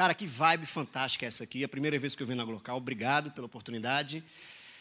[0.00, 1.60] Cara, que vibe fantástica essa aqui.
[1.60, 2.78] É a primeira vez que eu venho na Glocal.
[2.78, 4.24] Obrigado pela oportunidade.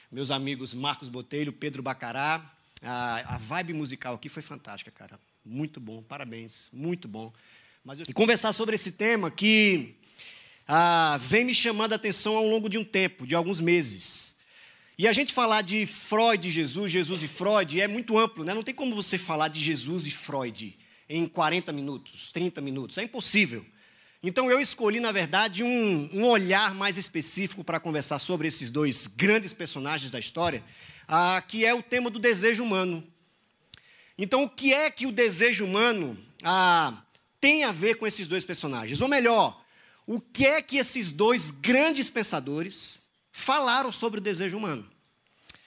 [0.09, 2.41] Meus amigos Marcos Botelho, Pedro Bacará.
[2.81, 5.19] A, a vibe musical aqui foi fantástica, cara.
[5.43, 7.33] Muito bom, parabéns, muito bom.
[7.83, 8.05] Mas eu...
[8.07, 9.93] E conversar sobre esse tema que
[10.65, 14.37] ah, vem me chamando a atenção ao longo de um tempo, de alguns meses.
[14.97, 18.53] E a gente falar de Freud, Jesus, Jesus e Freud é muito amplo, né?
[18.53, 23.03] Não tem como você falar de Jesus e Freud em 40 minutos, 30 minutos, é
[23.03, 23.65] impossível.
[24.21, 29.07] Então eu escolhi, na verdade, um, um olhar mais específico para conversar sobre esses dois
[29.07, 30.61] grandes personagens da história,
[31.07, 33.03] ah, que é o tema do desejo humano.
[34.17, 37.01] Então, o que é que o desejo humano ah,
[37.39, 38.99] tem a ver com esses dois personagens?
[38.99, 39.63] Ou melhor,
[40.05, 42.99] o que é que esses dois grandes pensadores
[43.31, 44.85] falaram sobre o desejo humano?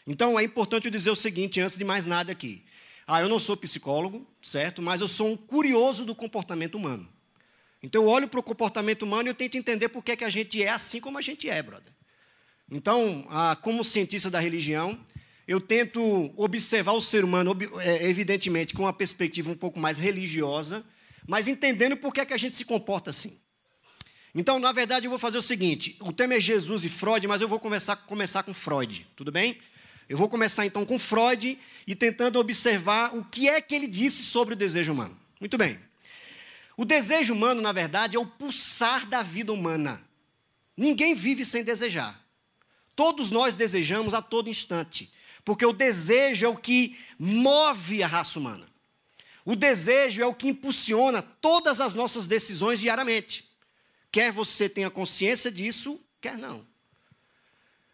[0.06, 2.62] Então, é importante eu dizer o seguinte, antes de mais nada aqui.
[3.06, 4.82] Ah, eu não sou psicólogo, certo?
[4.82, 7.08] Mas eu sou um curioso do comportamento humano.
[7.82, 10.30] Então eu olho para o comportamento humano e eu tento entender por que, que a
[10.30, 11.92] gente é assim como a gente é, brother.
[12.70, 14.98] Então, ah, como cientista da religião,
[15.46, 20.84] eu tento observar o ser humano, é, evidentemente, com uma perspectiva um pouco mais religiosa,
[21.26, 23.38] mas entendendo por que, que a gente se comporta assim.
[24.34, 27.42] Então, na verdade, eu vou fazer o seguinte: o tema é Jesus e Freud, mas
[27.42, 29.58] eu vou começar, começar com Freud, tudo bem?
[30.08, 34.22] Eu vou começar então com Freud e tentando observar o que é que ele disse
[34.22, 35.18] sobre o desejo humano.
[35.40, 35.78] Muito bem.
[36.76, 40.02] O desejo humano, na verdade, é o pulsar da vida humana.
[40.76, 42.20] Ninguém vive sem desejar.
[42.96, 45.12] Todos nós desejamos a todo instante,
[45.44, 48.66] porque o desejo é o que move a raça humana.
[49.44, 53.50] O desejo é o que impulsiona todas as nossas decisões diariamente.
[54.10, 56.66] Quer você tenha consciência disso, quer não.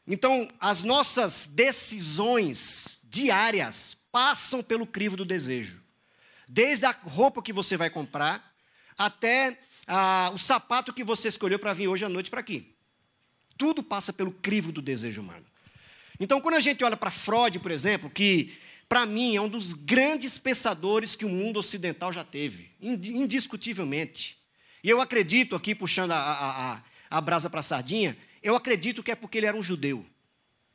[0.07, 5.83] Então, as nossas decisões diárias passam pelo crivo do desejo.
[6.49, 8.55] Desde a roupa que você vai comprar,
[8.99, 12.75] até ah, o sapato que você escolheu para vir hoje à noite para aqui.
[13.57, 15.47] Tudo passa pelo crivo do desejo humano.
[16.21, 18.53] Então, quando a gente olha para Freud, por exemplo, que
[18.89, 24.37] para mim é um dos grandes pensadores que o mundo ocidental já teve, indiscutivelmente.
[24.83, 29.03] E eu acredito, aqui puxando a, a, a, a brasa para a sardinha, eu acredito
[29.03, 30.05] que é porque ele era um judeu.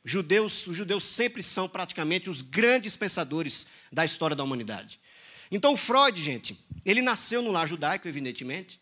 [0.04, 5.00] Judeus, os judeus sempre são praticamente os grandes pensadores da história da humanidade.
[5.50, 8.80] Então, Freud, gente, ele nasceu no lar judaico, evidentemente.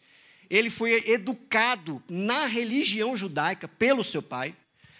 [0.50, 4.54] Ele foi educado na religião judaica pelo seu pai.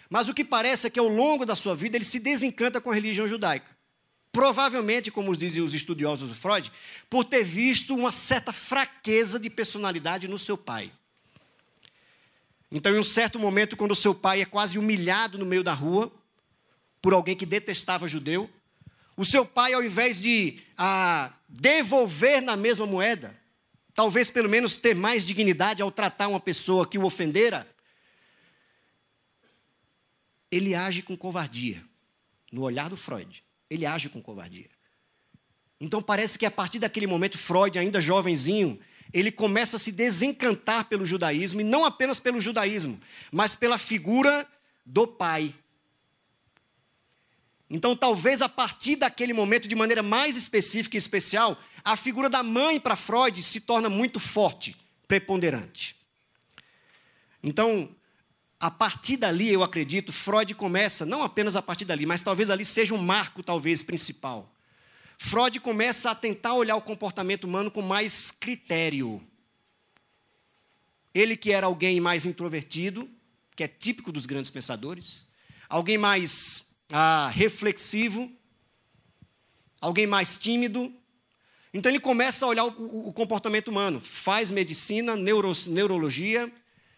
[0.09, 2.91] Mas o que parece é que ao longo da sua vida ele se desencanta com
[2.91, 3.69] a religião judaica.
[4.31, 6.71] Provavelmente, como dizem os estudiosos do Freud,
[7.09, 10.91] por ter visto uma certa fraqueza de personalidade no seu pai.
[12.71, 15.73] Então, em um certo momento, quando o seu pai é quase humilhado no meio da
[15.73, 16.11] rua
[16.99, 18.49] por alguém que detestava judeu,
[19.15, 23.39] o seu pai, ao invés de ah, devolver na mesma moeda,
[23.93, 27.67] talvez pelo menos ter mais dignidade ao tratar uma pessoa que o ofendera,
[30.51, 31.83] ele age com covardia.
[32.51, 34.69] No olhar do Freud, ele age com covardia.
[35.79, 38.79] Então parece que a partir daquele momento, Freud, ainda jovenzinho,
[39.11, 42.99] ele começa a se desencantar pelo judaísmo, e não apenas pelo judaísmo,
[43.31, 44.47] mas pela figura
[44.85, 45.53] do pai.
[47.73, 52.43] Então, talvez a partir daquele momento, de maneira mais específica e especial, a figura da
[52.43, 54.75] mãe para Freud se torna muito forte,
[55.07, 55.95] preponderante.
[57.41, 57.89] Então,
[58.59, 62.63] a partir dali, eu acredito, Freud começa, não apenas a partir dali, mas talvez ali
[62.63, 64.53] seja um marco, talvez, principal.
[65.17, 69.19] Freud começa a tentar olhar o comportamento humano com mais critério.
[71.11, 73.09] Ele que era alguém mais introvertido,
[73.55, 75.25] que é típico dos grandes pensadores,
[75.67, 78.31] alguém mais ah, reflexivo,
[79.81, 80.93] alguém mais tímido.
[81.73, 86.53] Então ele começa a olhar o, o comportamento humano, faz medicina, neuro, neurologia,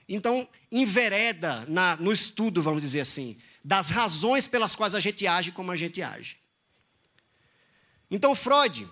[0.09, 5.53] então envereda na, no estudo, vamos dizer assim, das razões pelas quais a gente age
[5.53, 6.35] como a gente age.
[8.11, 8.89] Então Freud,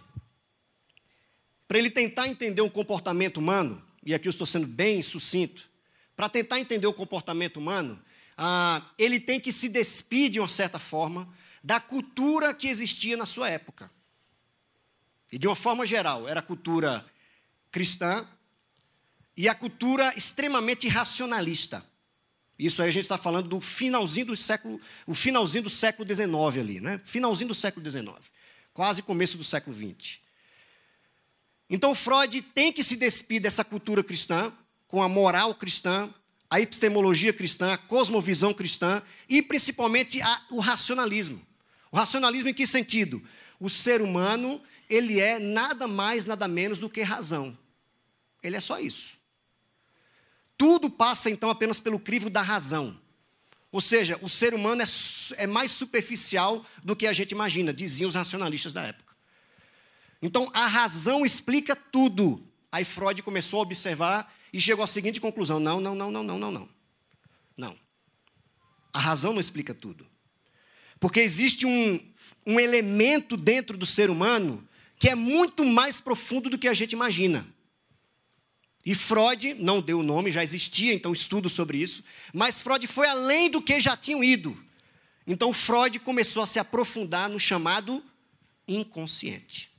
[1.67, 5.69] para ele tentar entender o comportamento humano, e aqui eu estou sendo bem sucinto,
[6.15, 8.01] para tentar entender o comportamento humano,
[8.37, 11.27] ah, ele tem que se despir, de uma certa forma,
[11.63, 13.89] da cultura que existia na sua época.
[15.31, 17.05] E de uma forma geral, era a cultura
[17.71, 18.27] cristã
[19.35, 21.83] e a cultura extremamente racionalista.
[22.57, 26.31] Isso aí a gente está falando do finalzinho do século, o finalzinho do século XIX
[26.59, 27.01] ali, né?
[27.03, 28.13] Finalzinho do século XIX,
[28.73, 30.19] quase começo do século XX.
[31.69, 34.53] Então Freud tem que se despir dessa cultura cristã,
[34.87, 36.13] com a moral cristã,
[36.53, 41.43] a epistemologia cristã, a cosmovisão cristã e principalmente a, o racionalismo.
[41.91, 43.23] O racionalismo em que sentido?
[43.59, 47.57] O ser humano, ele é nada mais, nada menos do que razão.
[48.43, 49.17] Ele é só isso.
[50.55, 53.01] Tudo passa então apenas pelo crivo da razão.
[53.71, 54.85] Ou seja, o ser humano é,
[55.37, 59.15] é mais superficial do que a gente imagina, diziam os racionalistas da época.
[60.21, 62.47] Então, a razão explica tudo.
[62.71, 66.37] Aí Freud começou a observar e chegou à seguinte conclusão: não, não, não, não, não,
[66.37, 66.69] não, não.
[67.57, 67.77] Não.
[68.93, 70.07] A razão não explica tudo.
[70.99, 71.99] Porque existe um,
[72.45, 74.65] um elemento dentro do ser humano
[74.99, 77.45] que é muito mais profundo do que a gente imagina.
[78.85, 82.03] E Freud não deu o nome, já existia então estudo sobre isso,
[82.33, 84.57] mas Freud foi além do que já tinham ido.
[85.25, 88.03] Então Freud começou a se aprofundar no chamado
[88.67, 89.71] inconsciente.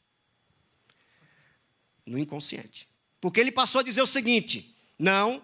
[2.07, 2.89] No inconsciente.
[3.25, 5.43] Porque ele passou a dizer o seguinte: não,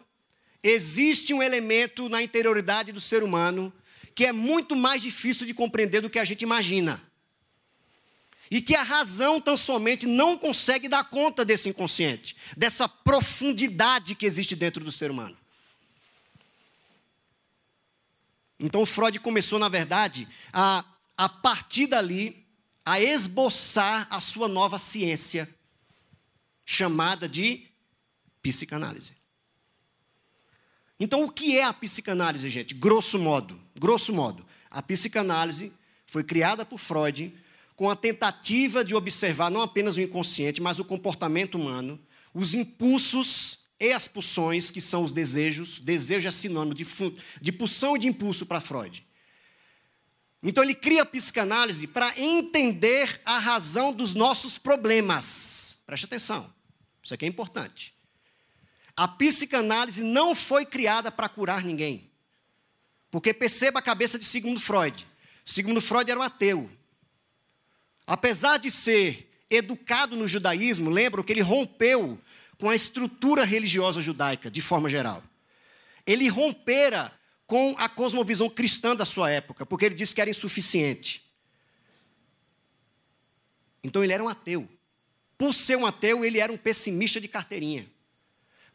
[0.63, 3.73] existe um elemento na interioridade do ser humano
[4.15, 7.03] que é muito mais difícil de compreender do que a gente imagina
[8.51, 14.27] e que a razão tão somente não consegue dar conta desse inconsciente, dessa profundidade que
[14.27, 15.39] existe dentro do ser humano.
[18.59, 20.85] Então Freud começou, na verdade, a,
[21.17, 22.47] a partir dali,
[22.85, 25.49] a esboçar a sua nova ciência,
[26.67, 27.70] chamada de
[28.43, 29.15] psicanálise.
[30.99, 32.75] Então, o que é a psicanálise, gente?
[32.75, 35.73] Grosso modo, grosso modo, a psicanálise
[36.07, 37.35] foi criada por Freud
[37.75, 41.99] com a tentativa de observar não apenas o inconsciente, mas o comportamento humano,
[42.35, 45.79] os impulsos e as pulsões, que são os desejos.
[45.79, 46.87] Desejo é sinônimo de,
[47.41, 49.03] de pulsão e de impulso para Freud.
[50.43, 55.79] Então ele cria a psicanálise para entender a razão dos nossos problemas.
[55.87, 56.53] Preste atenção,
[57.03, 57.95] isso aqui é importante.
[59.01, 62.11] A psicanálise não foi criada para curar ninguém.
[63.11, 65.09] Porque perceba a cabeça de Sigmund Freud.
[65.43, 66.71] Sigmund Freud era um ateu.
[68.07, 72.21] Apesar de ser educado no judaísmo, lembram que ele rompeu
[72.59, 75.25] com a estrutura religiosa judaica, de forma geral.
[76.07, 77.11] Ele rompera
[77.47, 81.25] com a cosmovisão cristã da sua época, porque ele disse que era insuficiente.
[83.83, 84.69] Então ele era um ateu.
[85.39, 87.91] Por ser um ateu, ele era um pessimista de carteirinha.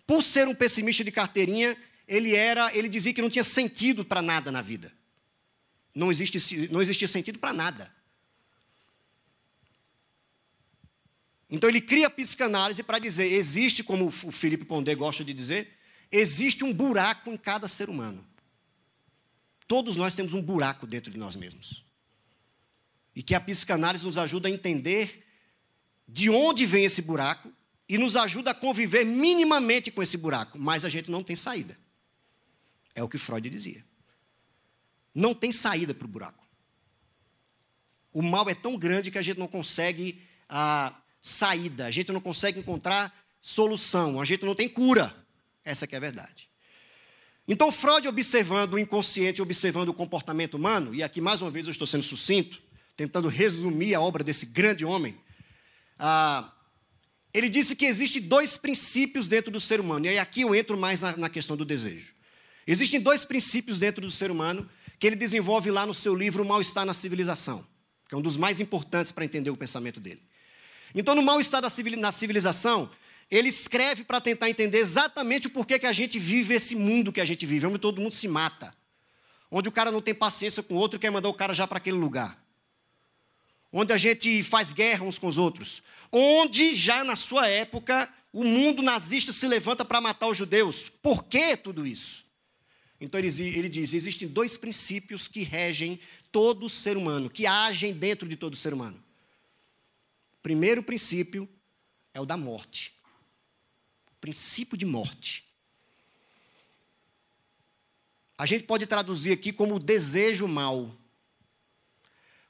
[0.05, 1.75] Por ser um pessimista de carteirinha,
[2.07, 4.91] ele era, ele dizia que não tinha sentido para nada na vida.
[5.93, 7.93] Não, existe, não existia sentido para nada.
[11.49, 15.77] Então ele cria a psicanálise para dizer: existe, como o Felipe Pondé gosta de dizer,
[16.11, 18.25] existe um buraco em cada ser humano.
[19.67, 21.83] Todos nós temos um buraco dentro de nós mesmos.
[23.15, 25.25] E que a psicanálise nos ajuda a entender
[26.07, 27.51] de onde vem esse buraco
[27.87, 31.77] e nos ajuda a conviver minimamente com esse buraco, mas a gente não tem saída.
[32.93, 33.85] É o que Freud dizia.
[35.13, 36.43] Não tem saída para o buraco.
[38.11, 42.21] O mal é tão grande que a gente não consegue ah, saída, a gente não
[42.21, 45.15] consegue encontrar solução, a gente não tem cura.
[45.63, 46.49] Essa é a verdade.
[47.47, 51.71] Então, Freud, observando o inconsciente, observando o comportamento humano, e aqui mais uma vez eu
[51.71, 52.61] estou sendo sucinto,
[52.95, 55.15] tentando resumir a obra desse grande homem,
[55.99, 56.51] ah,
[57.37, 60.77] ele disse que existem dois princípios dentro do ser humano, e aí aqui eu entro
[60.77, 62.13] mais na, na questão do desejo.
[62.65, 66.47] Existem dois princípios dentro do ser humano que ele desenvolve lá no seu livro O
[66.47, 67.67] Mal-Estar na Civilização,
[68.07, 70.21] que é um dos mais importantes para entender o pensamento dele.
[70.95, 72.89] Então, no mal-estar na civilização,
[73.29, 77.19] ele escreve para tentar entender exatamente o porquê que a gente vive esse mundo que
[77.19, 78.73] a gente vive, onde todo mundo se mata,
[79.51, 81.67] onde o cara não tem paciência com o outro e quer mandar o cara já
[81.67, 82.41] para aquele lugar,
[83.77, 88.43] onde a gente faz guerra uns com os outros, onde já na sua época o
[88.43, 90.89] mundo nazista se levanta para matar os judeus.
[91.01, 92.25] Por que tudo isso?
[92.99, 95.99] Então ele, ele diz: existem dois princípios que regem
[96.31, 99.05] todo ser humano, que agem dentro de todo ser humano
[100.45, 101.49] primeiro princípio
[102.13, 102.93] é o da morte.
[104.11, 105.43] O princípio de morte.
[108.37, 110.95] A gente pode traduzir aqui como desejo mal,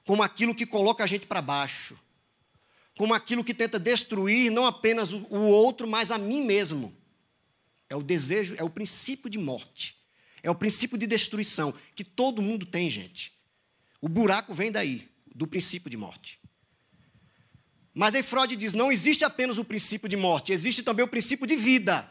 [0.06, 2.00] como aquilo que coloca a gente para baixo,
[2.98, 6.96] como aquilo que tenta destruir não apenas o outro, mas a mim mesmo.
[7.90, 9.96] É o desejo, é o princípio de morte.
[10.42, 13.34] É o princípio de destruição que todo mundo tem, gente.
[14.00, 16.40] O buraco vem daí, do princípio de morte.
[17.94, 21.48] Mas aí Freud diz: não existe apenas o princípio de morte, existe também o princípio
[21.48, 22.10] de vida.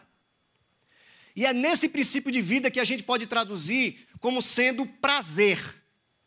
[1.37, 5.83] E é nesse princípio de vida que a gente pode traduzir como sendo prazer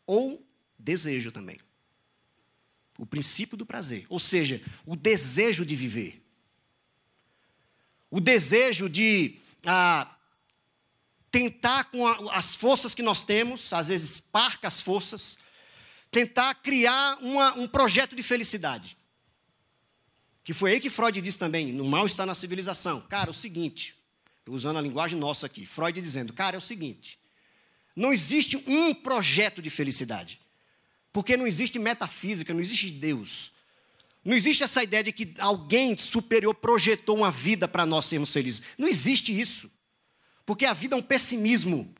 [0.06, 0.46] ou
[0.78, 1.58] desejo também.
[2.98, 6.22] O princípio do prazer, ou seja, o desejo de viver.
[8.10, 10.16] O desejo de ah,
[11.30, 15.38] tentar, com a, as forças que nós temos, às vezes parcas forças,
[16.10, 18.96] tentar criar uma, um projeto de felicidade.
[20.42, 23.02] Que foi aí que Freud disse também: no mal está na civilização.
[23.02, 23.94] Cara, é o seguinte,
[24.46, 27.18] usando a linguagem nossa aqui, Freud dizendo: cara, é o seguinte,
[27.94, 30.40] não existe um projeto de felicidade.
[31.18, 33.50] Porque não existe metafísica, não existe Deus.
[34.24, 38.62] Não existe essa ideia de que alguém superior projetou uma vida para nós sermos felizes.
[38.78, 39.68] Não existe isso.
[40.46, 41.92] Porque a vida é um pessimismo.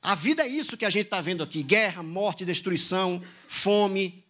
[0.00, 4.24] A vida é isso que a gente está vendo aqui: guerra, morte, destruição, fome.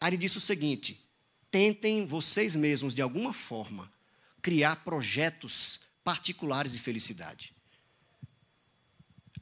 [0.00, 1.04] Aí ele disse o seguinte:
[1.50, 3.92] tentem vocês mesmos, de alguma forma,
[4.40, 7.52] criar projetos particulares de felicidade.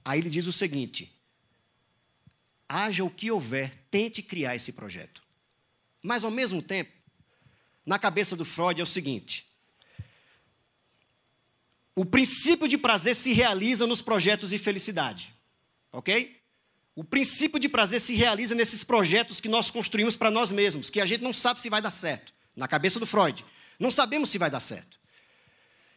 [0.03, 1.14] Aí ele diz o seguinte:
[2.75, 5.23] haja o que houver, tente criar esse projeto.
[6.03, 6.91] Mas, ao mesmo tempo,
[7.87, 9.47] na cabeça do Freud é o seguinte:
[11.95, 15.33] o princípio de prazer se realiza nos projetos de felicidade.
[15.93, 16.41] Ok?
[16.97, 21.01] O princípio de prazer se realiza nesses projetos que nós construímos para nós mesmos, que
[21.01, 22.33] a gente não sabe se vai dar certo.
[22.57, 23.45] Na cabeça do Freud.
[23.79, 24.99] Não sabemos se vai dar certo.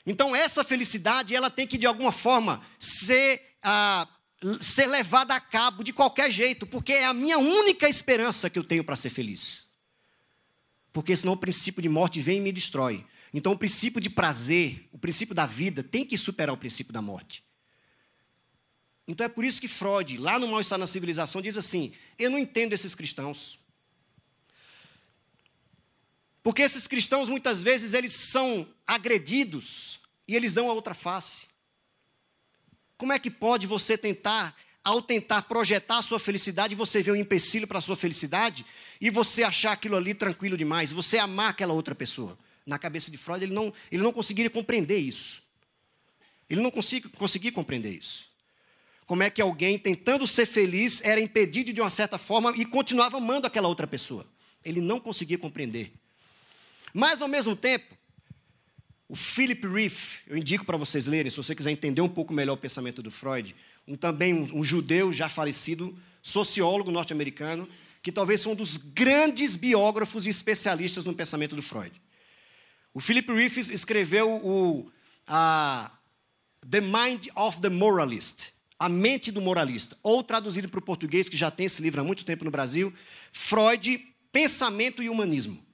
[0.06, 4.08] Então, essa felicidade, ela tem que, de alguma forma, ser, ah,
[4.60, 8.64] ser levada a cabo de qualquer jeito, porque é a minha única esperança que eu
[8.64, 9.68] tenho para ser feliz.
[10.94, 13.06] Porque senão o princípio de morte vem e me destrói.
[13.34, 17.02] Então, o princípio de prazer, o princípio da vida, tem que superar o princípio da
[17.02, 17.44] morte.
[19.08, 22.38] Então, é por isso que Freud, lá no Mal-Estar na Civilização, diz assim: Eu não
[22.38, 23.60] entendo esses cristãos.
[26.44, 31.47] Porque esses cristãos, muitas vezes, eles são agredidos e eles dão a outra face.
[32.98, 37.16] Como é que pode você tentar, ao tentar projetar a sua felicidade, você ver um
[37.16, 38.66] empecilho para a sua felicidade
[39.00, 42.38] e você achar aquilo ali tranquilo demais, você amar aquela outra pessoa?
[42.68, 45.42] na cabeça de Freud, ele não, ele não conseguiria compreender isso.
[46.50, 48.28] Ele não conseguia, conseguia compreender isso.
[49.06, 53.18] Como é que alguém, tentando ser feliz, era impedido de uma certa forma e continuava
[53.18, 54.28] amando aquela outra pessoa?
[54.66, 55.94] Ele não conseguia compreender.
[56.94, 57.97] Mas, ao mesmo tempo,
[59.10, 62.54] o Philip Reef, eu indico para vocês lerem, se você quiser entender um pouco melhor
[62.54, 63.56] o pensamento do Freud,
[63.88, 67.70] um, também um, um judeu já falecido, sociólogo norte-americano,
[68.02, 72.02] que talvez seja um dos grandes biógrafos e especialistas no pensamento do Freud.
[72.94, 74.92] O Philip Reef escreveu o
[75.26, 75.92] a,
[76.70, 81.38] The Mind of the Moralist, A Mente do Moralista, ou traduzido para o português, que
[81.38, 82.94] já tem esse livro há muito tempo no Brasil,
[83.32, 85.66] Freud, Pensamento e Humanismo.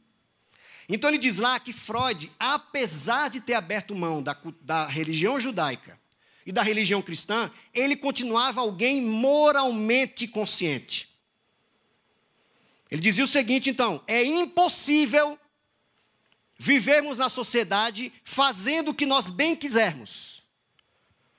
[0.87, 5.99] Então ele diz lá que Freud, apesar de ter aberto mão da, da religião judaica
[6.45, 11.09] e da religião cristã, ele continuava alguém moralmente consciente.
[12.91, 15.39] Ele dizia o seguinte, então: é impossível
[16.57, 20.43] vivermos na sociedade fazendo o que nós bem quisermos.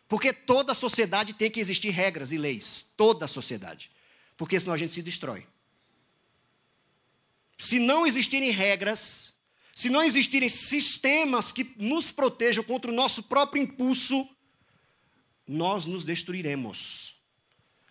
[0.09, 2.87] Porque toda sociedade tem que existir regras e leis.
[2.97, 3.91] Toda sociedade.
[4.37, 5.47] Porque senão a gente se destrói.
[7.59, 9.34] Se não existirem regras,
[9.75, 14.29] se não existirem sistemas que nos protejam contra o nosso próprio impulso,
[15.47, 17.17] nós nos destruiremos.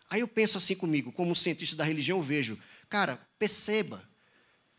[0.10, 4.08] Aí eu penso assim comigo, como cientista da religião, eu vejo, cara, perceba,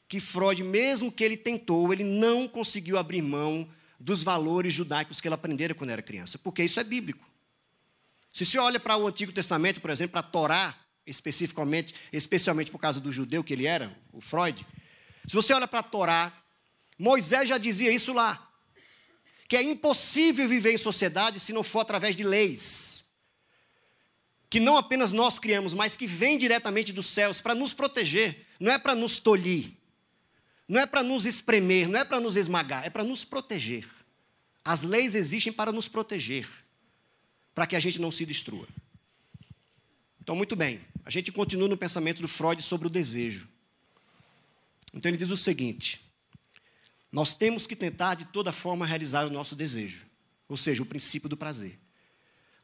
[0.08, 3.68] que Freud, mesmo que ele tentou, ele não conseguiu abrir mão
[3.98, 7.28] dos valores judaicos que ele aprendera quando era criança, porque isso é bíblico.
[8.32, 10.74] Se você olha para o Antigo Testamento, por exemplo, para a Torá,
[11.06, 14.66] especificamente, especialmente por causa do judeu que ele era, o Freud,
[15.26, 16.32] se você olha para a Torá,
[16.98, 18.50] Moisés já dizia isso lá,
[19.48, 23.04] que é impossível viver em sociedade se não for através de leis,
[24.48, 28.72] que não apenas nós criamos, mas que vêm diretamente dos céus para nos proteger, não
[28.72, 29.72] é para nos tolir.
[30.68, 33.86] Não é para nos espremer, não é para nos esmagar, é para nos proteger.
[34.64, 36.48] As leis existem para nos proteger,
[37.54, 38.66] para que a gente não se destrua.
[40.22, 43.46] Então, muito bem, a gente continua no pensamento do Freud sobre o desejo.
[44.94, 46.00] Então, ele diz o seguinte:
[47.14, 50.04] nós temos que tentar de toda forma realizar o nosso desejo,
[50.48, 51.78] ou seja, o princípio do prazer.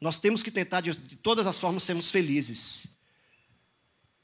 [0.01, 2.89] Nós temos que tentar de, de todas as formas sermos felizes.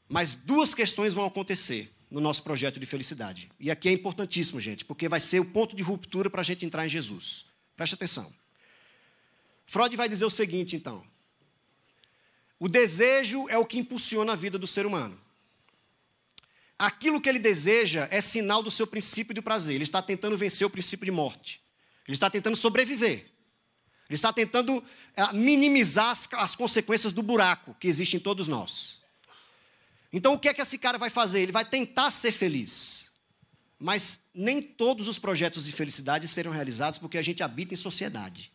[0.08, 3.48] Mas duas questões vão acontecer no nosso projeto de felicidade.
[3.60, 6.66] E aqui é importantíssimo, gente, porque vai ser o ponto de ruptura para a gente
[6.66, 7.46] entrar em Jesus.
[7.76, 8.34] Preste atenção.
[9.64, 11.06] Freud vai dizer o seguinte, então:
[12.58, 15.20] o desejo é o que impulsiona a vida do ser humano.
[16.78, 19.76] Aquilo que ele deseja é sinal do seu princípio de prazer.
[19.76, 21.60] Ele está tentando vencer o princípio de morte.
[22.06, 23.32] Ele está tentando sobreviver.
[24.08, 24.84] Ele está tentando
[25.16, 29.00] é, minimizar as, as consequências do buraco que existe em todos nós.
[30.12, 31.40] Então, o que é que esse cara vai fazer?
[31.40, 33.10] Ele vai tentar ser feliz.
[33.78, 38.52] Mas nem todos os projetos de felicidade serão realizados porque a gente habita em sociedade.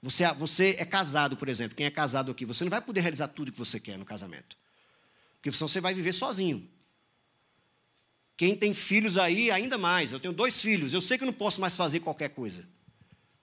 [0.00, 3.28] Você, você é casado, por exemplo, quem é casado aqui, você não vai poder realizar
[3.28, 4.56] tudo que você quer no casamento.
[5.36, 6.68] Porque senão você vai viver sozinho.
[8.38, 10.12] Quem tem filhos aí, ainda mais.
[10.12, 12.64] Eu tenho dois filhos, eu sei que eu não posso mais fazer qualquer coisa.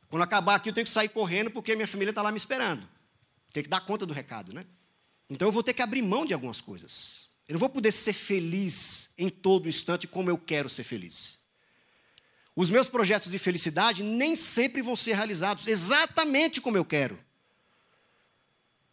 [0.07, 2.87] Quando acabar aqui, eu tenho que sair correndo porque minha família está lá me esperando.
[3.51, 4.65] Tem que dar conta do recado, né?
[5.29, 7.27] Então eu vou ter que abrir mão de algumas coisas.
[7.45, 11.39] Eu não vou poder ser feliz em todo instante como eu quero ser feliz.
[12.55, 17.19] Os meus projetos de felicidade nem sempre vão ser realizados exatamente como eu quero.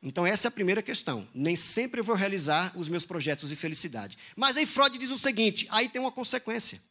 [0.03, 1.29] Então, essa é a primeira questão.
[1.33, 4.19] Nem sempre eu vou realizar os meus projetos de felicidade.
[4.35, 6.83] Mas aí Freud diz o seguinte: aí tem uma consequência.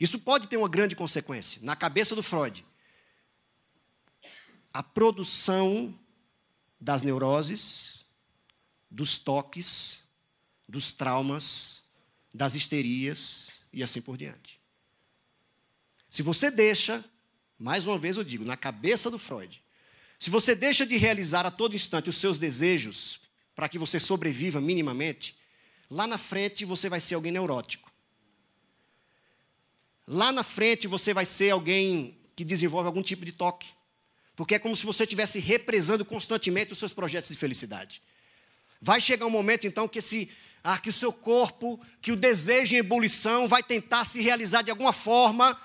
[0.00, 1.60] Isso pode ter uma grande consequência.
[1.62, 2.64] Na cabeça do Freud,
[4.74, 5.96] a produção
[6.80, 8.04] das neuroses,
[8.90, 10.02] dos toques,
[10.68, 11.84] dos traumas,
[12.34, 14.60] das histerias e assim por diante.
[16.10, 17.04] Se você deixa,
[17.56, 19.61] mais uma vez eu digo, na cabeça do Freud,
[20.22, 23.18] se você deixa de realizar a todo instante os seus desejos
[23.56, 25.36] para que você sobreviva minimamente,
[25.90, 27.90] lá na frente você vai ser alguém neurótico.
[30.06, 33.70] Lá na frente você vai ser alguém que desenvolve algum tipo de toque.
[34.36, 38.00] Porque é como se você estivesse represando constantemente os seus projetos de felicidade.
[38.80, 40.30] Vai chegar um momento, então, que, esse,
[40.62, 44.70] ah, que o seu corpo, que o desejo em ebulição vai tentar se realizar de
[44.70, 45.60] alguma forma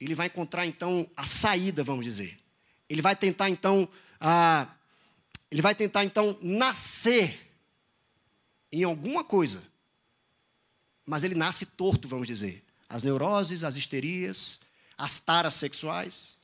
[0.00, 2.45] ele vai encontrar então a saída, vamos dizer.
[2.88, 3.88] Ele vai tentar então,
[5.50, 7.50] ele vai tentar então nascer
[8.70, 9.62] em alguma coisa,
[11.04, 12.64] mas ele nasce torto, vamos dizer.
[12.88, 14.60] As neuroses, as histerias,
[14.96, 16.36] as taras sexuais.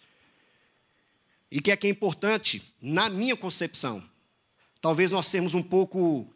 [1.51, 4.03] E que é que é importante, na minha concepção,
[4.81, 6.27] talvez nós sermos um pouco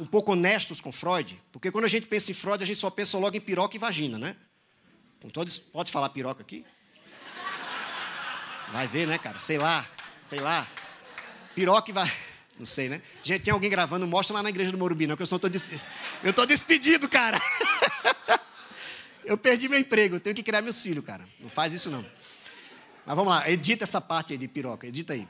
[0.00, 2.88] um pouco honestos com Freud, porque quando a gente pensa em Freud, a gente só
[2.88, 4.34] pensa logo em piroca e vagina, né?
[5.30, 6.64] Todos, pode falar piroca aqui?
[8.72, 9.38] Vai ver, né, cara?
[9.38, 9.86] Sei lá,
[10.24, 10.66] sei lá.
[11.54, 12.10] Piroca e vai.
[12.58, 13.02] Não sei, né?
[13.22, 15.46] Gente, tem alguém gravando, mostra lá na igreja do Morumbi, não, que eu só tô
[15.46, 15.68] des...
[16.24, 17.38] eu tô despedido, cara.
[19.26, 21.28] eu perdi meu emprego, eu tenho que criar meus filhos, cara.
[21.38, 22.02] Não faz isso não.
[23.04, 25.28] Mas vamos lá, edita essa parte aí de piroca, edita aí.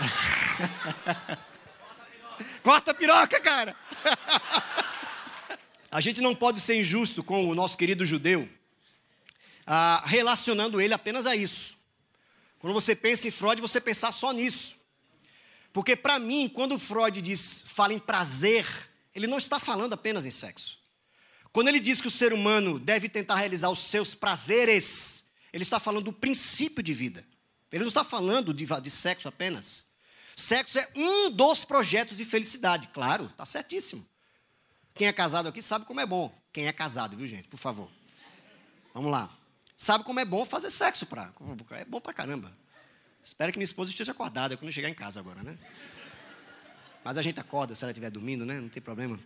[2.62, 3.76] Corta a piroca, cara.
[5.92, 8.48] a gente não pode ser injusto com o nosso querido judeu,
[9.66, 11.83] ah, relacionando ele apenas a isso.
[12.64, 14.74] Quando você pensa em Freud, você pensar só nisso.
[15.70, 18.66] Porque para mim, quando Freud diz, fala em prazer,
[19.14, 20.78] ele não está falando apenas em sexo.
[21.52, 25.78] Quando ele diz que o ser humano deve tentar realizar os seus prazeres, ele está
[25.78, 27.22] falando do princípio de vida.
[27.70, 29.84] Ele não está falando de, de sexo apenas.
[30.34, 34.08] Sexo é um dos projetos de felicidade, claro, está certíssimo.
[34.94, 36.34] Quem é casado aqui sabe como é bom.
[36.50, 37.46] Quem é casado, viu, gente?
[37.46, 37.90] Por favor.
[38.94, 39.43] Vamos lá.
[39.76, 41.32] Sabe como é bom fazer sexo pra.
[41.72, 42.56] É bom pra caramba.
[43.22, 45.56] Espero que minha esposa esteja acordada quando chegar em casa agora, né?
[47.02, 48.60] Mas a gente acorda se ela estiver dormindo, né?
[48.60, 49.18] Não tem problema.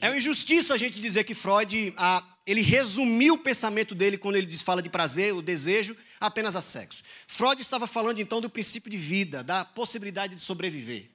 [0.00, 4.36] É uma injustiça a gente dizer que Freud, ah, ele resumiu o pensamento dele quando
[4.36, 7.02] ele fala de prazer, o desejo, apenas a sexo.
[7.26, 11.10] Freud estava falando então do princípio de vida, da possibilidade de sobreviver.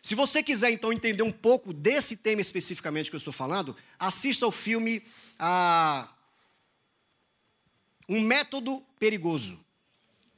[0.00, 4.44] Se você quiser então entender um pouco desse tema especificamente que eu estou falando, assista
[4.44, 5.02] ao filme
[5.38, 6.08] ah,
[8.12, 9.58] um método perigoso.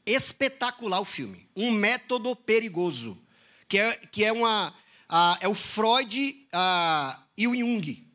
[0.06, 1.48] Espetacular o filme.
[1.56, 3.18] Um método perigoso.
[3.68, 4.72] Que é, que é, uma,
[5.40, 6.46] é o Freud
[7.36, 8.06] e o Jung.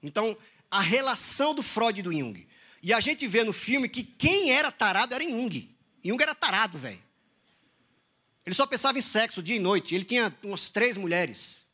[0.00, 0.36] Então,
[0.70, 2.46] a relação do Freud e do Jung.
[2.80, 5.74] E a gente vê no filme que quem era tarado era Jung.
[6.04, 7.02] Jung era tarado, velho.
[8.46, 9.94] Ele só pensava em sexo dia e noite.
[9.94, 11.64] Ele tinha umas três mulheres.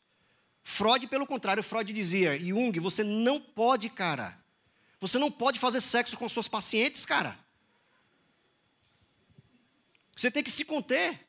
[0.63, 4.40] Freud, pelo contrário, Freud dizia: Jung, você não pode, cara,
[5.01, 7.37] você não pode fazer sexo com suas pacientes, cara.
[10.15, 11.19] Você tem que se conter,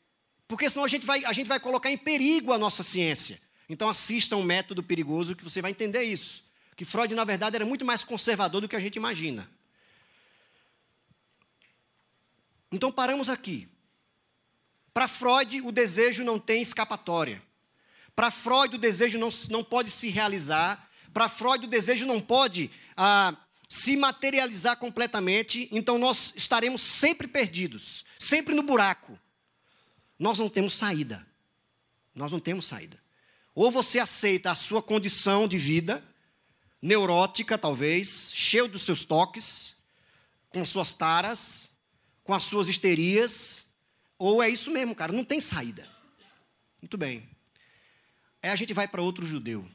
[0.47, 3.41] porque senão a gente vai, a gente vai colocar em perigo a nossa ciência.
[3.67, 6.45] Então assista um método perigoso que você vai entender isso.
[6.77, 9.51] Que Freud, na verdade, era muito mais conservador do que a gente imagina.
[12.71, 13.67] Então paramos aqui.
[14.93, 17.43] Para Freud, o desejo não tem escapatória.
[18.15, 20.91] Para Freud, o desejo não, não pode se realizar.
[21.15, 23.35] Para Freud, o desejo não pode ah,
[23.73, 29.19] se materializar completamente, então nós estaremos sempre perdidos, sempre no buraco.
[30.19, 31.27] Nós não temos saída.
[32.15, 33.03] Nós não temos saída.
[33.55, 36.05] Ou você aceita a sua condição de vida,
[36.83, 39.75] neurótica talvez, cheio dos seus toques,
[40.51, 41.71] com suas taras,
[42.25, 43.65] com as suas histerias,
[44.19, 45.89] ou é isso mesmo, cara, não tem saída.
[46.83, 47.27] Muito bem.
[48.43, 49.67] Aí a gente vai para outro judeu,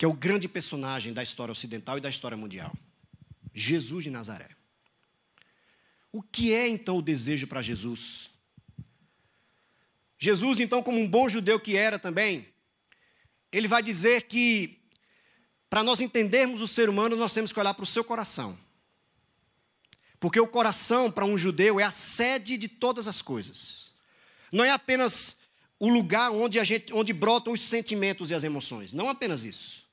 [0.00, 2.72] que é o grande personagem da história ocidental e da história mundial.
[3.52, 4.48] Jesus de Nazaré.
[6.10, 8.30] O que é então o desejo para Jesus?
[10.18, 12.48] Jesus, então, como um bom judeu que era também,
[13.52, 14.80] ele vai dizer que
[15.68, 18.58] para nós entendermos o ser humano, nós temos que olhar para o seu coração.
[20.18, 23.92] Porque o coração, para um judeu, é a sede de todas as coisas.
[24.50, 25.36] Não é apenas
[25.78, 28.94] o lugar onde, a gente, onde brotam os sentimentos e as emoções.
[28.94, 29.89] Não apenas isso.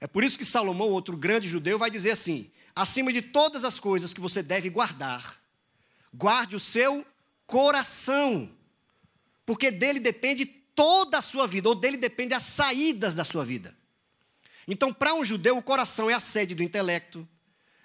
[0.00, 3.78] É por isso que Salomão, outro grande judeu, vai dizer assim: acima de todas as
[3.78, 5.40] coisas que você deve guardar,
[6.12, 7.06] guarde o seu
[7.46, 8.50] coração,
[9.46, 13.76] porque dele depende toda a sua vida, ou dele depende as saídas da sua vida.
[14.66, 17.28] Então, para um judeu, o coração é a sede do intelecto,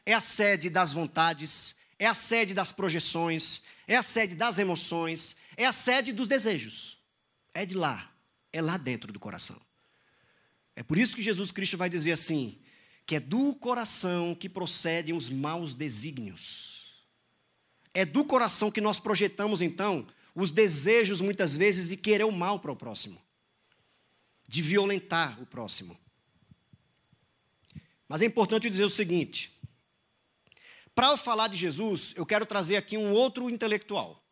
[0.06, 5.36] é a sede das vontades, é a sede das projeções, é a sede das emoções,
[5.58, 6.98] é a sede dos desejos.
[7.54, 8.10] É de lá,
[8.54, 9.60] é lá dentro do coração.
[10.79, 12.57] É por isso que Jesus Cristo vai dizer assim:
[13.05, 17.03] que é do coração que procedem os maus desígnios.
[17.93, 22.61] É do coração que nós projetamos, então, os desejos, muitas vezes, de querer o mal
[22.61, 23.21] para o próximo,
[24.47, 25.99] de violentar o próximo.
[28.07, 29.59] Mas é importante dizer o seguinte:
[30.95, 34.25] para eu falar de Jesus, eu quero trazer aqui um outro intelectual.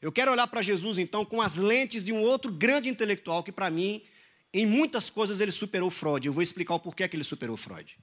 [0.00, 3.52] Eu quero olhar para Jesus, então, com as lentes de um outro grande intelectual que,
[3.52, 4.02] para mim,
[4.52, 6.26] em muitas coisas ele superou Freud.
[6.26, 7.96] Eu vou explicar o porquê que ele superou Freud.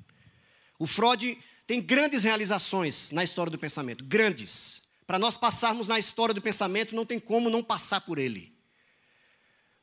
[0.77, 4.81] O Freud tem grandes realizações na história do pensamento, grandes.
[5.05, 8.57] Para nós passarmos na história do pensamento, não tem como não passar por ele.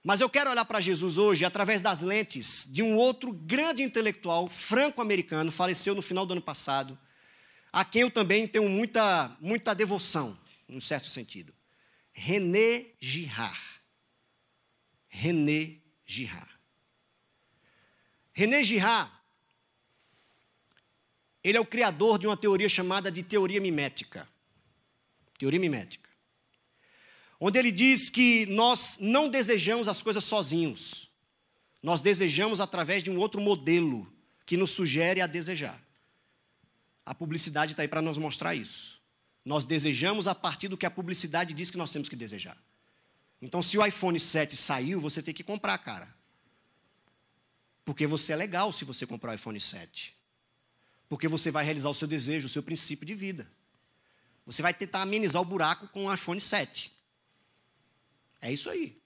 [0.03, 4.49] Mas eu quero olhar para Jesus hoje através das lentes de um outro grande intelectual
[4.49, 6.99] franco-americano, faleceu no final do ano passado,
[7.73, 11.53] a quem eu também tenho muita, muita devoção, num certo sentido.
[12.13, 13.61] René Girard.
[15.09, 16.56] René Girard.
[18.37, 19.11] René Girard,
[21.43, 24.29] ele é o criador de uma teoria chamada de teoria mimética.
[25.39, 26.11] Teoria mimética.
[27.41, 31.11] Onde ele diz que nós não desejamos as coisas sozinhos.
[31.83, 34.07] Nós desejamos através de um outro modelo
[34.45, 35.83] que nos sugere a desejar.
[37.07, 39.01] A publicidade está aí para nos mostrar isso.
[39.43, 42.59] Nós desejamos a partir do que a publicidade diz que nós temos que desejar.
[43.41, 46.16] Então, se o iPhone 7 saiu, você tem que comprar, cara.
[47.87, 50.13] Porque você é legal se você comprar o iPhone 7.
[51.09, 53.49] Porque você vai realizar o seu desejo, o seu princípio de vida.
[54.45, 56.93] Você vai tentar amenizar o buraco com o iPhone 7.
[58.43, 59.01] É isso aí.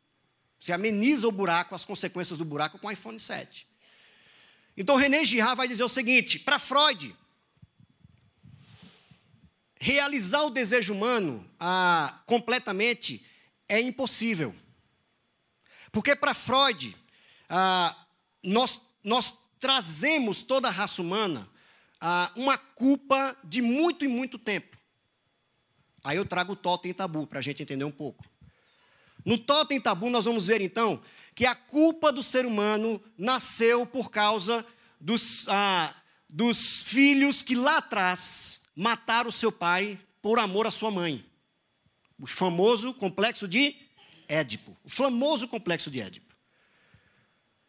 [0.59, 3.69] Você ameniza o buraco, as consequências do buraco com o iPhone 7.
[4.75, 7.14] Então René Girard vai dizer o seguinte: para Freud,
[9.79, 13.23] realizar o desejo humano ah, completamente
[13.69, 14.55] é impossível.
[15.93, 16.97] Porque para Freud,
[17.47, 18.00] ah,
[18.42, 21.48] nós, nós trazemos toda a raça humana
[22.00, 24.76] a uma culpa de muito e muito tempo.
[26.03, 28.24] Aí eu trago o totem tabu para a gente entender um pouco.
[29.24, 31.03] No totem tabu nós vamos ver então
[31.35, 34.64] que a culpa do ser humano nasceu por causa
[34.98, 35.94] dos, ah,
[36.29, 41.24] dos filhos que lá atrás mataram seu pai por amor à sua mãe.
[42.18, 43.76] O famoso complexo de
[44.29, 44.76] Édipo.
[44.85, 46.35] O famoso complexo de Édipo.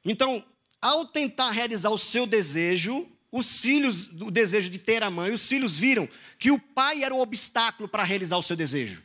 [0.04, 0.44] Então,
[0.82, 5.48] ao tentar realizar o seu desejo, os filhos, o desejo de ter a mãe, os
[5.48, 9.04] filhos viram que o pai era o obstáculo para realizar o seu desejo.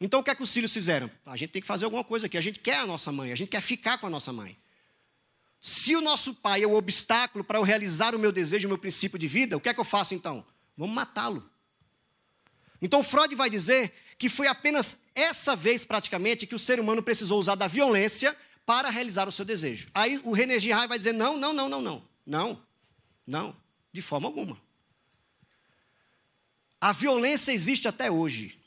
[0.00, 1.10] Então o que é que os filhos fizeram?
[1.24, 2.36] A gente tem que fazer alguma coisa aqui.
[2.36, 4.56] A gente quer a nossa mãe, a gente quer ficar com a nossa mãe.
[5.60, 8.78] Se o nosso pai é o obstáculo para eu realizar o meu desejo, o meu
[8.78, 10.44] princípio de vida, o que é que eu faço então?
[10.76, 11.48] Vamos matá-lo.
[12.80, 17.38] Então Freud vai dizer que foi apenas essa vez praticamente que o ser humano precisou
[17.38, 19.88] usar da violência para realizar o seu desejo.
[19.94, 22.12] Aí o René Girard vai dizer: não, não, não, não, não.
[22.24, 22.62] Não,
[23.26, 23.56] não,
[23.92, 24.60] de forma alguma.
[26.80, 28.58] A violência existe até hoje.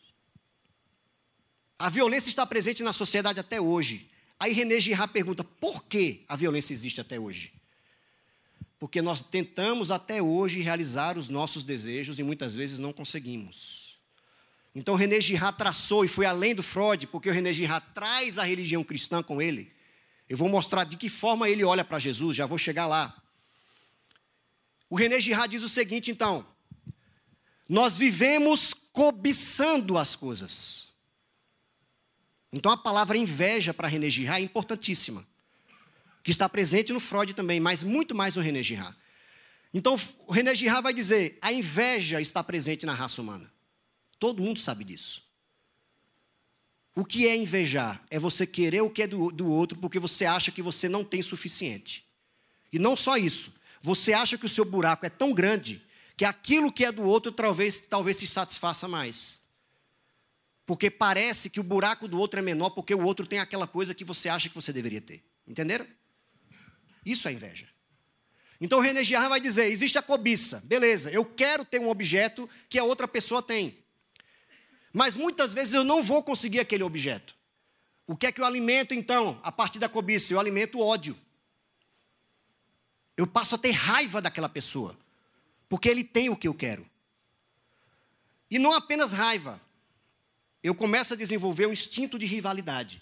[1.77, 4.09] A violência está presente na sociedade até hoje.
[4.39, 7.53] Aí René Girard pergunta: por que a violência existe até hoje?
[8.79, 13.97] Porque nós tentamos até hoje realizar os nossos desejos e muitas vezes não conseguimos.
[14.73, 18.43] Então René Girard traçou e foi além do Freud, porque o René Girard traz a
[18.43, 19.74] religião cristã com ele.
[20.27, 23.15] Eu vou mostrar de que forma ele olha para Jesus, já vou chegar lá.
[24.89, 26.45] O René Girard diz o seguinte, então:
[27.67, 30.89] nós vivemos cobiçando as coisas.
[32.51, 35.27] Então a palavra inveja para René Girard é importantíssima,
[36.23, 38.97] que está presente no Freud também, mas muito mais no René Girard.
[39.73, 43.51] Então, o René Girard vai dizer: a inveja está presente na raça humana.
[44.17, 45.24] Todo mundo sabe disso.
[46.95, 48.01] O que é invejar?
[48.09, 51.03] É você querer o que é do, do outro porque você acha que você não
[51.03, 52.05] tem suficiente.
[52.71, 53.53] E não só isso.
[53.81, 55.83] Você acha que o seu buraco é tão grande
[56.15, 59.41] que aquilo que é do outro talvez, talvez se satisfaça mais.
[60.65, 63.93] Porque parece que o buraco do outro é menor porque o outro tem aquela coisa
[63.93, 65.23] que você acha que você deveria ter.
[65.45, 65.85] Entenderam?
[67.05, 67.67] Isso é inveja.
[68.59, 72.79] Então René Girard vai dizer: existe a cobiça, beleza, eu quero ter um objeto que
[72.79, 73.77] a outra pessoa tem.
[74.95, 77.35] Mas muitas vezes eu não vou conseguir aquele objeto.
[78.07, 80.31] O que é que eu alimento então, a partir da cobiça?
[80.31, 81.17] Eu alimento ódio.
[83.17, 84.97] Eu passo a ter raiva daquela pessoa,
[85.67, 86.89] porque ele tem o que eu quero.
[88.49, 89.59] E não apenas raiva,
[90.63, 93.01] eu começo a desenvolver um instinto de rivalidade.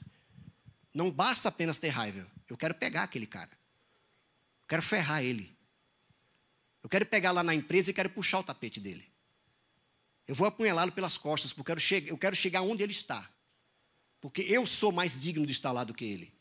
[0.92, 3.52] Não basta apenas ter raiva, eu quero pegar aquele cara.
[4.64, 5.56] Eu quero ferrar ele.
[6.82, 9.12] Eu quero pegar lá na empresa e quero puxar o tapete dele.
[10.28, 13.30] Eu vou apunhalá-lo pelas costas, porque eu quero, eu quero chegar onde ele está.
[14.22, 16.34] Porque eu sou mais digno de estar lá do que ele.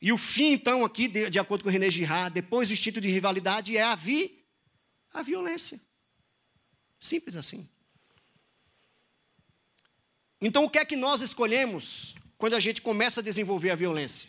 [0.00, 3.08] E o fim, então, aqui, de, de acordo com René Girard, depois do instinto de
[3.08, 4.44] rivalidade, é a, vi,
[5.12, 5.80] a violência.
[6.98, 7.68] Simples assim.
[10.40, 14.28] Então, o que é que nós escolhemos quando a gente começa a desenvolver a violência?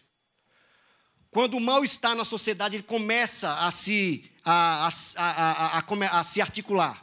[1.31, 6.39] Quando o mal está na sociedade, ele começa a se, a, a, a, a, se
[6.39, 7.02] articular.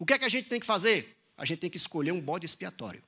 [0.00, 1.14] O que é que a gente tem que fazer?
[1.36, 3.02] A gente tem que escolher um bode expiatório.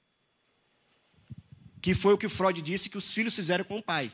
[1.81, 4.12] Que foi o que Freud disse que os filhos fizeram com o pai.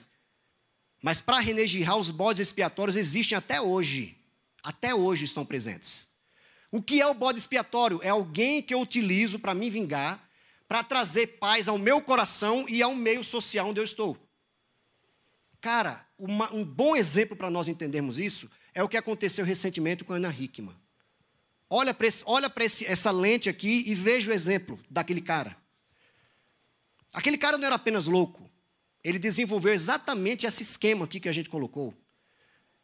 [1.03, 4.17] Mas para René Girard, os bodes expiatórios existem até hoje.
[4.63, 6.09] Até hoje estão presentes.
[6.71, 7.99] O que é o bode expiatório?
[8.01, 10.31] É alguém que eu utilizo para me vingar,
[10.69, 14.17] para trazer paz ao meu coração e ao meio social onde eu estou.
[15.61, 20.13] Cara, uma, um bom exemplo para nós entendermos isso é o que aconteceu recentemente com
[20.13, 20.77] Ana Hickman.
[21.71, 22.53] Olha para olha
[22.87, 25.57] essa lente aqui e veja o exemplo daquele cara.
[27.13, 28.49] Aquele cara não era apenas louco,
[29.03, 31.95] ele desenvolveu exatamente esse esquema aqui que a gente colocou.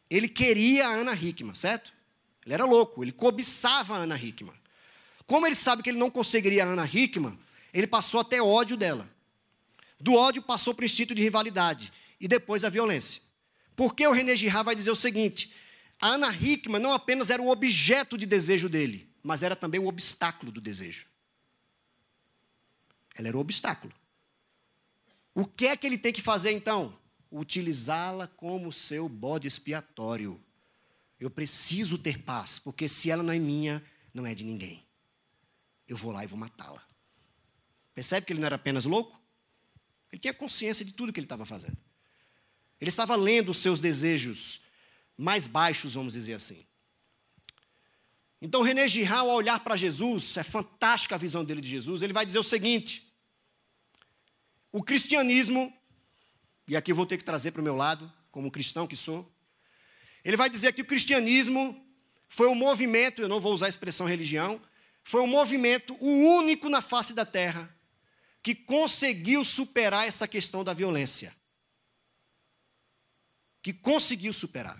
[0.09, 1.93] Ele queria a Ana Hickman, certo?
[2.45, 4.53] Ele era louco, ele cobiçava a Ana Hickman.
[5.25, 7.37] Como ele sabe que ele não conseguiria a Ana Hickman,
[7.73, 9.09] ele passou até ódio dela.
[9.99, 13.21] Do ódio passou para o instinto de rivalidade e depois a violência.
[13.75, 15.51] Porque o René Girard vai dizer o seguinte:
[15.99, 19.87] a Ana Hickman não apenas era o objeto de desejo dele, mas era também o
[19.87, 21.07] obstáculo do desejo.
[23.15, 23.93] Ela era o obstáculo.
[25.33, 26.97] O que é que ele tem que fazer então?
[27.31, 30.41] Utilizá-la como seu bode expiatório.
[31.19, 34.85] Eu preciso ter paz, porque se ela não é minha, não é de ninguém.
[35.87, 36.83] Eu vou lá e vou matá-la.
[37.93, 39.19] Percebe que ele não era apenas louco?
[40.11, 41.77] Ele tinha consciência de tudo que ele estava fazendo.
[42.79, 44.61] Ele estava lendo os seus desejos
[45.17, 46.65] mais baixos, vamos dizer assim.
[48.41, 52.13] Então, René Girard, ao olhar para Jesus, é fantástica a visão dele de Jesus, ele
[52.13, 53.11] vai dizer o seguinte:
[54.71, 55.73] o cristianismo,
[56.67, 59.31] e aqui eu vou ter que trazer para o meu lado, como cristão que sou,
[60.23, 61.81] ele vai dizer que o cristianismo
[62.27, 64.61] foi um movimento, eu não vou usar a expressão religião,
[65.03, 67.73] foi um movimento, o único na face da terra,
[68.43, 71.35] que conseguiu superar essa questão da violência
[73.65, 74.79] que conseguiu superar.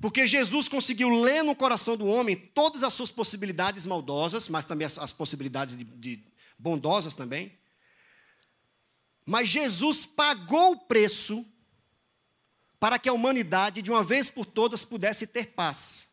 [0.00, 4.86] Porque Jesus conseguiu ler no coração do homem todas as suas possibilidades maldosas, mas também
[4.86, 6.24] as, as possibilidades de, de
[6.58, 7.58] bondosas também.
[9.24, 11.44] Mas Jesus pagou o preço
[12.78, 16.08] para que a humanidade, de uma vez por todas, pudesse ter paz.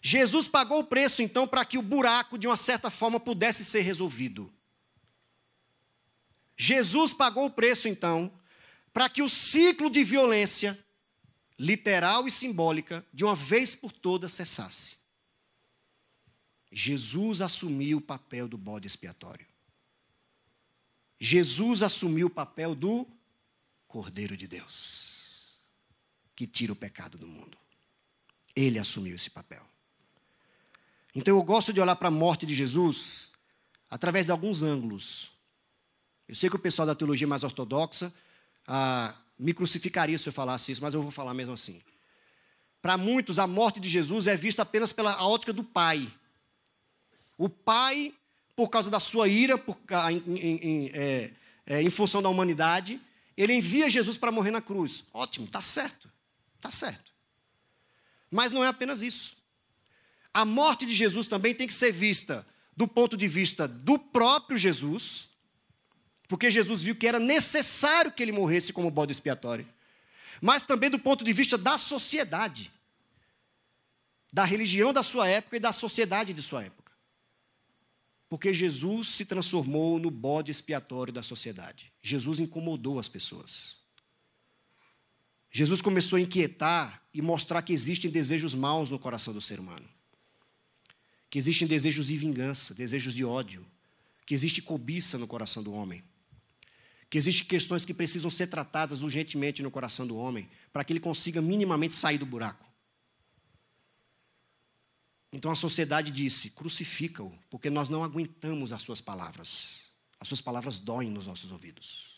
[0.00, 3.80] Jesus pagou o preço, então, para que o buraco, de uma certa forma, pudesse ser
[3.80, 4.52] resolvido.
[6.56, 8.32] Jesus pagou o preço, então,
[8.92, 10.78] para que o ciclo de violência,
[11.58, 14.96] literal e simbólica, de uma vez por todas cessasse.
[16.70, 19.46] Jesus assumiu o papel do bode expiatório.
[21.18, 23.06] Jesus assumiu o papel do
[23.88, 25.58] Cordeiro de Deus,
[26.34, 27.56] que tira o pecado do mundo.
[28.54, 29.64] Ele assumiu esse papel.
[31.14, 33.30] Então eu gosto de olhar para a morte de Jesus
[33.88, 35.30] através de alguns ângulos.
[36.28, 38.12] Eu sei que o pessoal da teologia mais ortodoxa
[38.66, 41.80] ah, me crucificaria se eu falasse isso, mas eu vou falar mesmo assim.
[42.80, 46.10] Para muitos, a morte de Jesus é vista apenas pela ótica do Pai.
[47.36, 48.14] O Pai,
[48.54, 49.76] por causa da sua ira, por,
[50.10, 51.32] em, em, em, é,
[51.66, 53.00] é, em função da humanidade,
[53.36, 55.04] ele envia Jesus para morrer na cruz.
[55.12, 56.10] Ótimo, está certo.
[56.56, 57.12] Está certo.
[58.30, 59.36] Mas não é apenas isso.
[60.32, 62.46] A morte de Jesus também tem que ser vista
[62.76, 65.28] do ponto de vista do próprio Jesus,
[66.28, 69.66] porque Jesus viu que era necessário que ele morresse como bode expiatório.
[70.40, 72.70] mas também do ponto de vista da sociedade,
[74.30, 76.92] da religião da sua época e da sociedade de sua época.
[78.28, 81.90] Porque Jesus se transformou no bode expiatório da sociedade.
[82.02, 83.78] Jesus incomodou as pessoas.
[85.50, 89.88] Jesus começou a inquietar e mostrar que existem desejos maus no coração do ser humano.
[91.30, 93.66] Que existem desejos de vingança, desejos de ódio,
[94.26, 96.04] que existe cobiça no coração do homem.
[97.08, 101.00] Que existem questões que precisam ser tratadas urgentemente no coração do homem, para que ele
[101.00, 102.66] consiga minimamente sair do buraco.
[105.32, 109.86] Então a sociedade disse: crucifica-o, porque nós não aguentamos as suas palavras.
[110.18, 112.16] As suas palavras doem nos nossos ouvidos.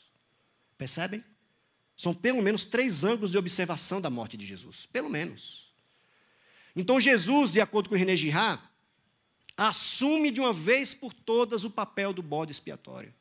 [0.77, 1.24] Percebem?
[1.96, 4.87] São pelo menos três ângulos de observação da morte de Jesus.
[4.87, 5.72] Pelo menos.
[6.77, 8.62] Então Jesus, de acordo com René Girard,
[9.57, 13.12] assume de uma vez por todas o papel do bode expiatório.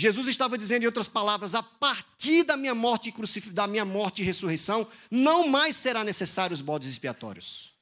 [0.00, 4.22] Jesus estava dizendo, em outras palavras, a partir da minha morte e da minha morte
[4.22, 7.74] e ressurreição, não mais será necessário os bodes expiatórios.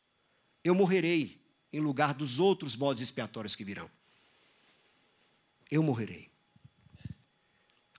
[0.64, 1.40] Eu morrerei
[1.72, 3.88] em lugar dos outros bodes expiatórios que virão.
[5.70, 6.28] Eu morrerei.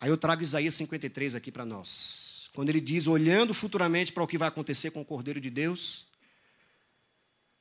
[0.02, 2.50] Aí eu trago Isaías 53 aqui para nós.
[2.54, 6.06] Quando ele diz, olhando futuramente para o que vai acontecer com o Cordeiro de Deus,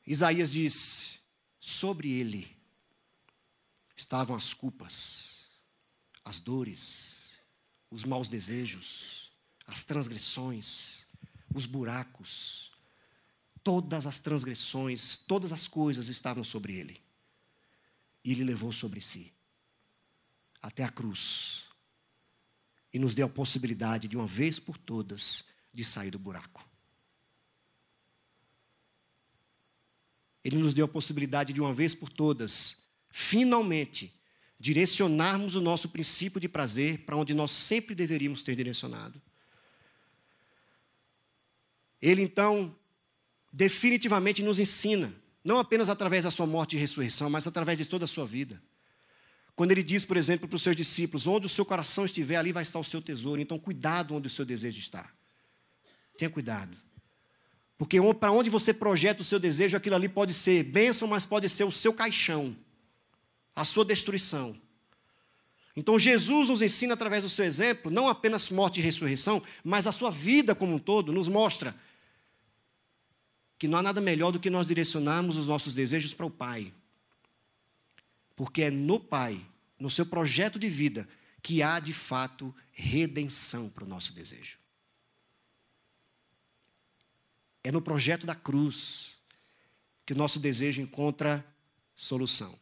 [0.05, 1.21] Isaías diz:
[1.61, 2.51] sobre ele
[3.97, 5.38] estavam as culpas,
[6.29, 7.39] as dores,
[7.91, 9.33] os maus desejos,
[9.67, 11.07] as transgressões,
[11.55, 12.71] os buracos,
[13.65, 17.03] todas as transgressões, todas as coisas estavam sobre ele.
[18.23, 19.33] E ele levou sobre si
[20.61, 21.65] até a cruz
[22.93, 26.67] e nos deu a possibilidade, de uma vez por todas, de sair do buraco.
[30.45, 34.18] Ele nos deu a possibilidade, de uma vez por todas, finalmente,
[34.59, 39.21] direcionarmos o nosso princípio de prazer para onde nós sempre deveríamos ter direcionado.
[42.01, 42.75] Ele então
[43.53, 48.05] definitivamente nos ensina, não apenas através da sua morte e ressurreição, mas através de toda
[48.05, 48.61] a sua vida.
[49.55, 52.53] Quando ele diz, por exemplo, para os seus discípulos: onde o seu coração estiver, ali
[52.53, 53.41] vai estar o seu tesouro.
[53.41, 55.11] Então, cuidado onde o seu desejo está.
[56.17, 56.77] Tenha cuidado.
[57.77, 61.49] Porque para onde você projeta o seu desejo, aquilo ali pode ser bênção, mas pode
[61.49, 62.57] ser o seu caixão,
[63.59, 64.57] a sua destruição.
[65.75, 69.91] Então, Jesus nos ensina através do seu exemplo, não apenas morte e ressurreição, mas a
[69.91, 71.75] sua vida como um todo, nos mostra
[73.59, 76.73] que não há nada melhor do que nós direcionarmos os nossos desejos para o Pai.
[78.37, 79.45] Porque é no Pai,
[79.77, 81.09] no seu projeto de vida,
[81.43, 84.57] que há de fato redenção para o nosso desejo.
[87.65, 89.19] É no projeto da cruz
[90.07, 91.45] que o nosso desejo encontra
[91.97, 92.57] solução.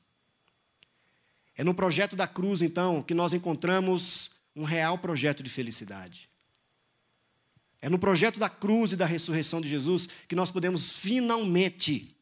[1.57, 6.29] É no projeto da cruz, então, que nós encontramos um real projeto de felicidade.
[7.81, 12.15] É no projeto da cruz e da ressurreição de Jesus que nós podemos finalmente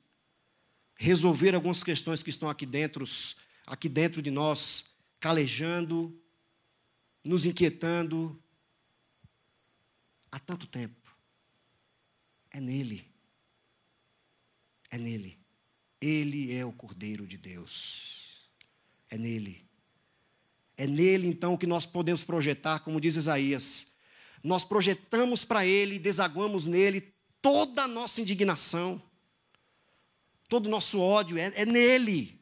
[0.97, 3.05] resolver algumas questões que estão aqui dentro,
[3.66, 4.85] aqui dentro de nós,
[5.18, 6.16] calejando,
[7.25, 8.40] nos inquietando
[10.31, 11.01] há tanto tempo.
[12.51, 13.09] É nele.
[14.90, 15.38] É nele.
[16.01, 18.34] Ele é o Cordeiro de Deus.
[19.14, 19.64] É nele.
[20.77, 23.87] É nele, então, que nós podemos projetar, como diz Isaías.
[24.42, 29.00] Nós projetamos para ele, desaguamos nele toda a nossa indignação,
[30.48, 32.40] todo o nosso ódio, é, é nele.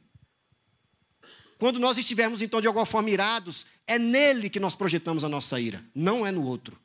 [1.59, 5.61] Quando nós estivermos, então, de alguma forma irados, é nele que nós projetamos a nossa
[5.61, 6.81] ira, não é no outro.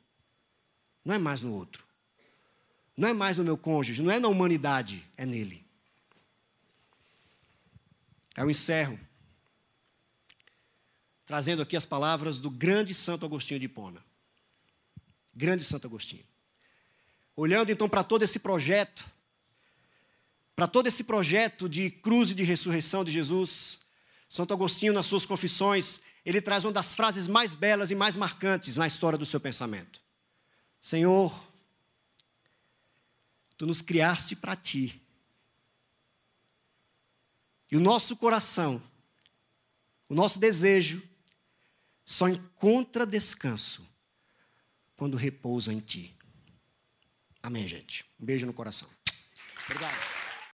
[1.02, 1.82] Não é mais no outro.
[2.94, 5.64] Não é mais no meu cônjuge, não é na humanidade, é nele.
[8.36, 9.07] Eu encerro
[11.28, 14.02] trazendo aqui as palavras do grande Santo Agostinho de Hipona.
[15.34, 16.24] Grande Santo Agostinho.
[17.36, 19.04] Olhando então para todo esse projeto,
[20.56, 23.78] para todo esse projeto de cruz e de ressurreição de Jesus,
[24.26, 28.78] Santo Agostinho, nas suas confissões, ele traz uma das frases mais belas e mais marcantes
[28.78, 30.00] na história do seu pensamento:
[30.80, 31.46] Senhor,
[33.58, 34.98] tu nos criaste para ti.
[37.70, 38.82] E o nosso coração,
[40.08, 41.06] o nosso desejo,
[42.08, 43.86] só encontra descanso
[44.96, 46.16] quando repousa em ti.
[47.42, 48.02] Amém, gente.
[48.18, 48.88] Um beijo no coração.
[49.66, 50.17] Obrigado.